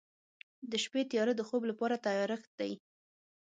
د 0.69 0.73
شپې 0.83 1.01
تیاره 1.11 1.33
د 1.37 1.41
خوب 1.47 1.63
لپاره 1.71 2.01
تیارښت 2.05 2.49
دی. 2.59 2.71